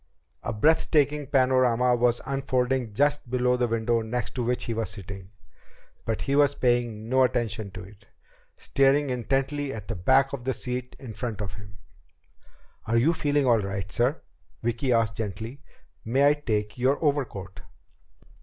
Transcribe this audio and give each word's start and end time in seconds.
A 0.41 0.51
breath 0.51 0.89
taking 0.89 1.27
panorama 1.27 1.95
was 1.95 2.21
unfolding 2.25 2.91
just 2.91 3.29
below 3.29 3.55
the 3.55 3.67
window 3.67 4.01
next 4.01 4.33
to 4.33 4.43
which 4.43 4.63
he 4.63 4.73
was 4.73 4.89
sitting. 4.89 5.29
But 6.05 6.23
he 6.23 6.35
was 6.35 6.55
paying 6.55 7.07
no 7.07 7.21
attention 7.23 7.69
to 7.69 7.83
it, 7.83 8.07
staring 8.57 9.11
intently 9.11 9.71
at 9.71 9.89
the 9.89 9.95
back 9.95 10.33
of 10.33 10.43
the 10.43 10.55
seat 10.55 10.95
in 10.97 11.13
front 11.13 11.39
of 11.39 11.53
him. 11.53 11.77
"Are 12.87 12.97
you 12.97 13.13
feeling 13.13 13.45
all 13.45 13.59
right, 13.61 13.91
sir?" 13.91 14.23
Vicki 14.63 14.91
asked 14.91 15.17
gently. 15.17 15.61
"May 16.03 16.29
I 16.29 16.33
take 16.33 16.79
your 16.79 16.97
overcoat?" 17.05 17.61